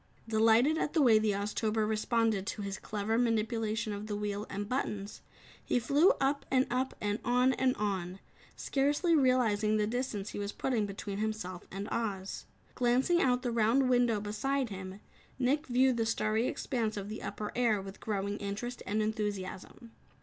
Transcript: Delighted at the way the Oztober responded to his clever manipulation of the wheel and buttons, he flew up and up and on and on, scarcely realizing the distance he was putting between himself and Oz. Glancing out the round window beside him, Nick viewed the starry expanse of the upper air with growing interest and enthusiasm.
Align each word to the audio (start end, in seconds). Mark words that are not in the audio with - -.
Delighted 0.27 0.79
at 0.79 0.93
the 0.93 1.01
way 1.03 1.19
the 1.19 1.33
Oztober 1.33 1.87
responded 1.87 2.47
to 2.47 2.63
his 2.63 2.79
clever 2.79 3.19
manipulation 3.19 3.93
of 3.93 4.07
the 4.07 4.15
wheel 4.15 4.47
and 4.49 4.67
buttons, 4.67 5.21
he 5.63 5.77
flew 5.79 6.09
up 6.19 6.43
and 6.49 6.65
up 6.71 6.95
and 6.99 7.19
on 7.23 7.53
and 7.53 7.75
on, 7.75 8.17
scarcely 8.55 9.15
realizing 9.15 9.77
the 9.77 9.85
distance 9.85 10.29
he 10.29 10.39
was 10.39 10.51
putting 10.53 10.87
between 10.87 11.19
himself 11.19 11.67
and 11.71 11.87
Oz. 11.91 12.45
Glancing 12.73 13.21
out 13.21 13.43
the 13.43 13.51
round 13.51 13.91
window 13.91 14.19
beside 14.19 14.69
him, 14.69 15.01
Nick 15.37 15.67
viewed 15.67 15.97
the 15.97 16.05
starry 16.07 16.47
expanse 16.47 16.97
of 16.97 17.07
the 17.07 17.21
upper 17.21 17.51
air 17.55 17.79
with 17.79 17.99
growing 17.99 18.37
interest 18.39 18.81
and 18.87 19.03
enthusiasm. 19.03 19.91